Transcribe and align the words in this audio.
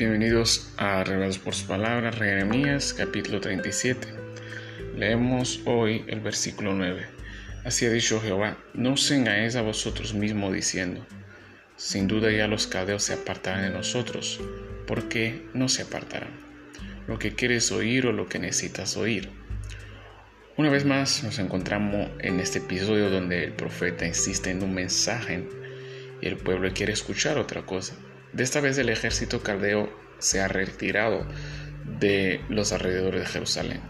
Bienvenidos 0.00 0.72
a 0.78 1.04
Revelados 1.04 1.38
por 1.38 1.54
su 1.54 1.66
palabra, 1.66 2.10
Jeremías 2.10 2.94
capítulo 2.94 3.38
37. 3.38 4.08
Leemos 4.96 5.60
hoy 5.66 6.06
el 6.08 6.20
versículo 6.20 6.72
9. 6.72 7.06
Así 7.66 7.84
ha 7.84 7.90
dicho 7.90 8.18
Jehová, 8.18 8.56
no 8.72 8.94
os 8.94 9.10
engañéis 9.10 9.56
a 9.56 9.60
vosotros 9.60 10.14
mismos 10.14 10.54
diciendo, 10.54 11.04
sin 11.76 12.08
duda 12.08 12.32
ya 12.32 12.46
los 12.46 12.66
caldeos 12.66 13.02
se 13.02 13.12
apartarán 13.12 13.60
de 13.64 13.76
nosotros, 13.76 14.40
porque 14.86 15.46
no 15.52 15.68
se 15.68 15.82
apartarán. 15.82 16.32
Lo 17.06 17.18
que 17.18 17.34
quieres 17.34 17.70
oír 17.70 18.06
o 18.06 18.12
lo 18.12 18.26
que 18.26 18.38
necesitas 18.38 18.96
oír. 18.96 19.28
Una 20.56 20.70
vez 20.70 20.86
más 20.86 21.22
nos 21.24 21.38
encontramos 21.38 22.08
en 22.20 22.40
este 22.40 22.60
episodio 22.60 23.10
donde 23.10 23.44
el 23.44 23.52
profeta 23.52 24.06
insiste 24.06 24.50
en 24.50 24.62
un 24.62 24.72
mensaje 24.72 25.46
y 26.22 26.26
el 26.26 26.38
pueblo 26.38 26.72
quiere 26.72 26.94
escuchar 26.94 27.36
otra 27.36 27.66
cosa. 27.66 27.96
De 28.32 28.44
esta 28.44 28.60
vez 28.60 28.78
el 28.78 28.88
ejército 28.88 29.42
caldeo 29.42 29.90
se 30.18 30.40
ha 30.40 30.48
retirado 30.48 31.26
de 31.98 32.40
los 32.48 32.72
alrededores 32.72 33.20
de 33.20 33.26
Jerusalén. 33.26 33.80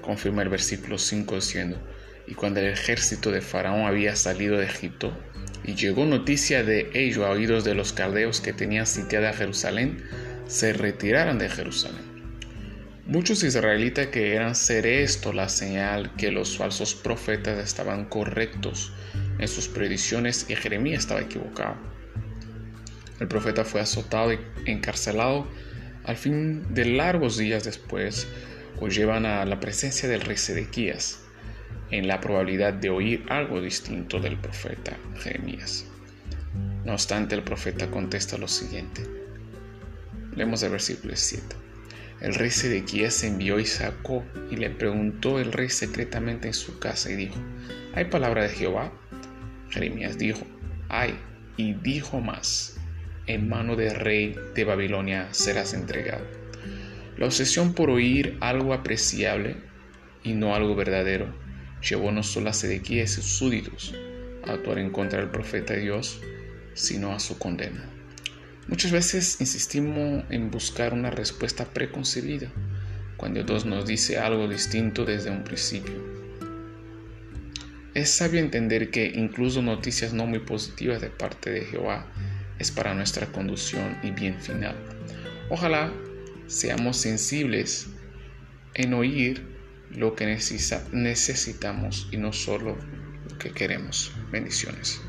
Confirma 0.00 0.42
el 0.42 0.48
versículo 0.48 0.98
5 0.98 1.34
diciendo, 1.36 1.78
y 2.26 2.34
cuando 2.34 2.60
el 2.60 2.66
ejército 2.66 3.30
de 3.30 3.40
Faraón 3.40 3.86
había 3.86 4.14
salido 4.16 4.58
de 4.58 4.66
Egipto, 4.66 5.16
y 5.64 5.74
llegó 5.74 6.04
noticia 6.04 6.62
de 6.62 6.90
ello 6.94 7.26
a 7.26 7.30
oídos 7.30 7.64
de 7.64 7.74
los 7.74 7.92
caldeos 7.92 8.40
que 8.40 8.52
tenían 8.52 8.86
sitiada 8.86 9.32
Jerusalén, 9.32 10.04
se 10.46 10.72
retiraron 10.72 11.38
de 11.38 11.48
Jerusalén. 11.48 12.14
Muchos 13.06 13.42
israelitas 13.42 14.06
que 14.06 14.34
eran 14.34 14.54
ser 14.54 14.86
esto 14.86 15.32
la 15.32 15.48
señal 15.48 16.14
que 16.16 16.30
los 16.30 16.56
falsos 16.56 16.94
profetas 16.94 17.58
estaban 17.58 18.06
correctos 18.06 18.92
en 19.38 19.48
sus 19.48 19.68
predicciones 19.68 20.46
y 20.48 20.56
Jeremías 20.56 21.00
estaba 21.00 21.20
equivocado. 21.20 21.76
El 23.20 23.28
profeta 23.28 23.64
fue 23.64 23.80
azotado 23.80 24.32
y 24.32 24.38
encarcelado. 24.66 25.46
Al 26.04 26.16
fin 26.16 26.74
de 26.74 26.84
largos 26.84 27.38
días 27.38 27.64
después, 27.64 28.26
lo 28.80 28.88
llevan 28.88 29.24
a 29.24 29.44
la 29.44 29.60
presencia 29.60 30.08
del 30.08 30.20
rey 30.20 30.36
Sedequías, 30.36 31.20
en 31.90 32.08
la 32.08 32.20
probabilidad 32.20 32.74
de 32.74 32.90
oír 32.90 33.24
algo 33.28 33.60
distinto 33.60 34.20
del 34.20 34.36
profeta 34.38 34.96
Jeremías. 35.18 35.86
No 36.84 36.92
obstante, 36.92 37.34
el 37.34 37.42
profeta 37.42 37.90
contesta 37.90 38.36
lo 38.36 38.48
siguiente. 38.48 39.02
Leemos 40.36 40.62
el 40.62 40.72
versículo 40.72 41.14
7. 41.16 41.56
El 42.20 42.34
rey 42.34 42.50
Sedequías 42.50 43.22
envió 43.24 43.58
y 43.58 43.66
sacó 43.66 44.24
y 44.50 44.56
le 44.56 44.70
preguntó 44.70 45.38
el 45.38 45.52
rey 45.52 45.68
secretamente 45.68 46.48
en 46.48 46.54
su 46.54 46.78
casa 46.78 47.10
y 47.10 47.16
dijo, 47.16 47.36
¿hay 47.94 48.06
palabra 48.06 48.42
de 48.42 48.50
Jehová? 48.50 48.92
Jeremías 49.70 50.18
dijo, 50.18 50.46
hay, 50.88 51.18
y 51.56 51.74
dijo 51.74 52.20
más, 52.20 52.76
en 53.26 53.48
mano 53.48 53.76
del 53.76 53.94
rey 53.94 54.36
de 54.54 54.64
Babilonia 54.64 55.28
serás 55.32 55.74
entregado. 55.74 56.24
La 57.16 57.26
obsesión 57.26 57.74
por 57.74 57.90
oír 57.90 58.36
algo 58.40 58.74
apreciable 58.74 59.56
y 60.22 60.32
no 60.32 60.54
algo 60.54 60.74
verdadero 60.74 61.32
llevó 61.80 62.10
no 62.10 62.22
solo 62.22 62.50
a 62.50 62.52
Sedequías 62.52 63.12
y 63.12 63.14
sus 63.16 63.26
súbditos 63.26 63.94
a 64.46 64.52
actuar 64.52 64.78
en 64.78 64.90
contra 64.90 65.20
del 65.20 65.30
profeta 65.30 65.74
de 65.74 65.80
Dios, 65.80 66.20
sino 66.74 67.12
a 67.12 67.20
su 67.20 67.38
condena. 67.38 67.88
Muchas 68.66 68.92
veces 68.92 69.40
insistimos 69.40 70.24
en 70.30 70.50
buscar 70.50 70.92
una 70.94 71.10
respuesta 71.10 71.66
preconcebida 71.66 72.50
cuando 73.16 73.42
Dios 73.42 73.66
nos 73.66 73.86
dice 73.86 74.18
algo 74.18 74.48
distinto 74.48 75.04
desde 75.04 75.30
un 75.30 75.44
principio. 75.44 75.94
Es 77.94 78.10
sabio 78.10 78.40
entender 78.40 78.90
que 78.90 79.06
incluso 79.14 79.62
noticias 79.62 80.12
no 80.12 80.26
muy 80.26 80.40
positivas 80.40 81.00
de 81.00 81.10
parte 81.10 81.50
de 81.50 81.60
Jehová 81.66 82.06
es 82.58 82.70
para 82.70 82.94
nuestra 82.94 83.26
conducción 83.26 83.98
y 84.02 84.10
bien 84.10 84.40
final. 84.40 84.76
Ojalá 85.50 85.92
seamos 86.46 86.96
sensibles 86.96 87.88
en 88.74 88.94
oír 88.94 89.46
lo 89.90 90.14
que 90.14 90.26
necesitamos 90.26 92.08
y 92.10 92.16
no 92.16 92.32
solo 92.32 92.76
lo 93.28 93.38
que 93.38 93.52
queremos. 93.52 94.12
Bendiciones. 94.30 95.00